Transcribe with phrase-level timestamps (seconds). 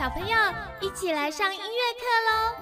[0.00, 0.34] 小朋友
[0.80, 1.66] 一起来上音乐
[2.00, 2.56] 课喽！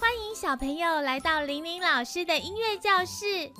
[0.00, 3.52] 欢迎小朋友来到玲玲老师的音乐教室。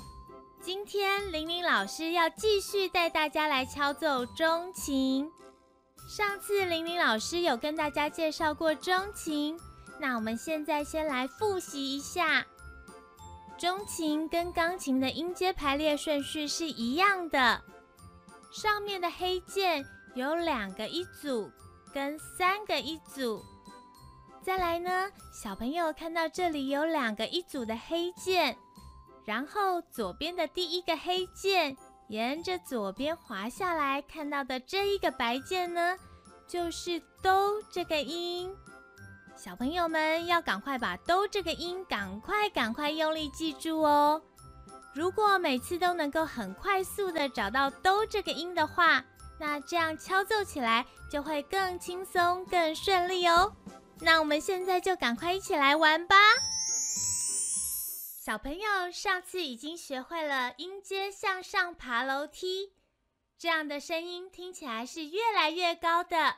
[0.63, 5.31] 今天玲玲老师要继续带大家来敲奏钟琴。
[6.09, 9.61] 上次玲玲老师有跟大家介绍过钟琴，
[9.99, 12.47] 那我们现在先来复习一下。
[13.59, 17.61] 钟琴跟钢琴的音阶排列顺序是一样的。
[18.51, 19.85] 上面的黑键
[20.15, 21.51] 有两个一组
[21.95, 23.41] 跟三个一组。
[24.43, 28.57] 再来呢，小朋友看到这里有两个一组的黑键，
[29.25, 31.77] 然后左边的第一个黑键
[32.09, 35.97] 沿着左边滑下来，看到的这一个白键呢，
[36.49, 38.53] 就是哆这个音。
[39.37, 44.21] 小朋友们要赶快把哆这个音赶快赶快用力记住哦。
[44.93, 49.05] 如果每次都能够很快速的找到哆这个音的话，
[49.39, 53.55] 那这样敲奏起来就会更轻松、更顺利哦。
[54.01, 56.17] 那我们现在就赶快一起来玩吧。
[58.23, 62.73] 小朋友上次已经学会了音阶向上爬楼梯，
[63.39, 66.37] 这样的声音听起来是越来越高的。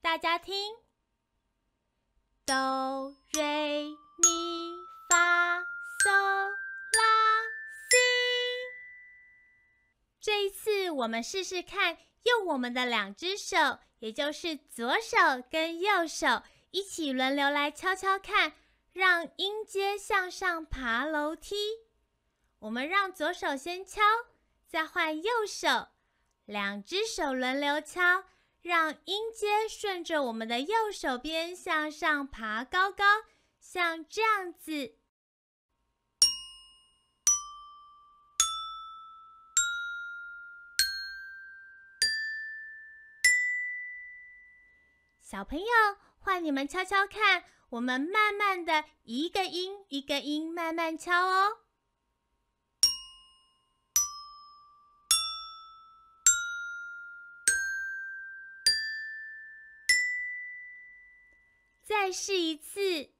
[0.00, 0.74] 大家听，
[2.46, 2.54] 哆、
[10.98, 15.16] 我们试试看，用我们的两只手，也就是左手
[15.48, 18.54] 跟右手，一起轮流来敲敲看，
[18.92, 21.54] 让音阶向上爬楼梯。
[22.58, 24.00] 我们让左手先敲，
[24.66, 25.86] 再换右手，
[26.46, 28.24] 两只手轮流敲，
[28.60, 33.04] 让音阶顺着我们的右手边向上爬高高，
[33.60, 34.96] 像这样子。
[45.30, 45.66] 小朋友，
[46.20, 51.58] 换你们敲敲看，我们慢慢的一个音一个音慢慢敲哦。
[61.84, 63.12] 再试一次，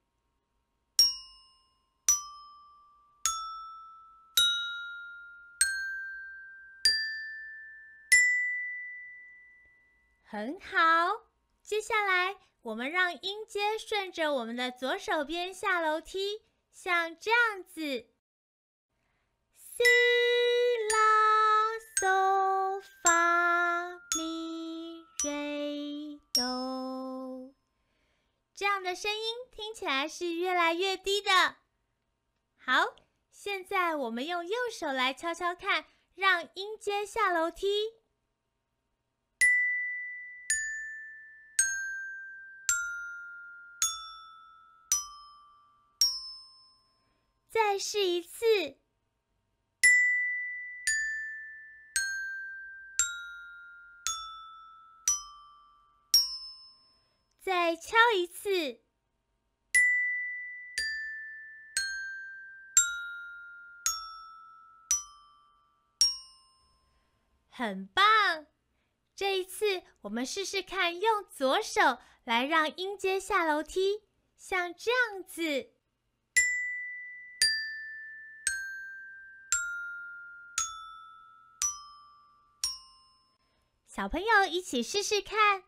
[10.22, 11.27] 很好。
[11.68, 16.40] 接下来，我们让音阶顺着我们的左手边下楼梯，
[16.72, 18.06] 像这样子。
[19.54, 19.84] 西
[20.90, 27.52] 拉嗦发咪瑞哆，
[28.54, 31.30] 这样的声音听起来是越来越低的。
[32.56, 32.94] 好，
[33.30, 35.84] 现在我们用右手来敲敲看，
[36.14, 37.97] 让音阶下楼梯。
[47.78, 48.76] 试一次，
[57.40, 58.80] 再敲一次，
[67.50, 68.46] 很棒！
[69.14, 74.02] 这一次，我们试试看，用左手来让音阶下楼梯，
[74.36, 75.77] 像这样子。
[83.98, 85.64] 小朋友一起试试看，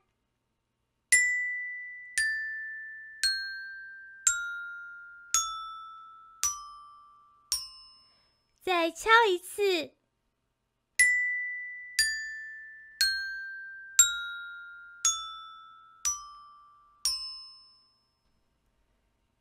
[8.63, 9.97] 再敲一次，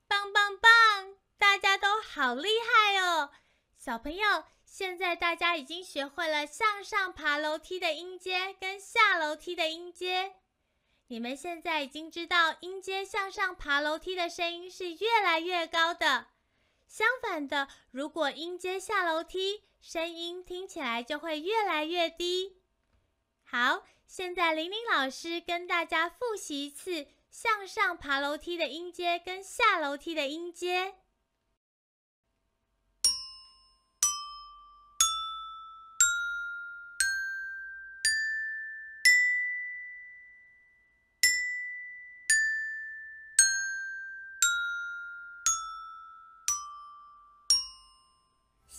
[0.07, 1.15] 棒棒棒！
[1.37, 3.31] 大家都好厉害哦，
[3.77, 4.45] 小朋友。
[4.71, 10.35] 现在大家已经学会了向上爬楼梯的音阶跟下楼梯的音阶，
[11.07, 16.27] 你们现在已经知道音阶向上爬楼梯的声音是越来越高的。
[16.87, 22.61] 相反的，如果音阶下楼梯，声音听起来就会越来越低。
[23.43, 30.95] 好，现在玲玲老师跟大家复习一次向上爬楼梯的音阶跟下楼梯的音阶。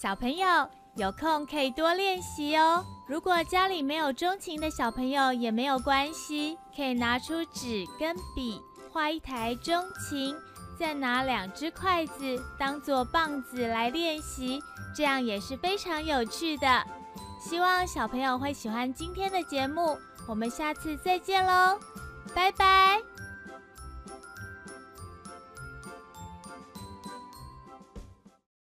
[0.00, 2.82] 小朋友，有空可以多练习哦。
[3.06, 8.58] 如果家里没有钟琴的小朋友也没有关系，可以拿出纸跟笔
[8.90, 10.34] 画一台钟琴，
[10.78, 14.58] 再拿两只筷子当做棒子来练习，
[14.96, 16.82] 这样也是非常有趣的。
[17.38, 21.78] 希望小朋友会喜欢今天的节目，我们下次再见喽，
[22.34, 23.02] 拜拜。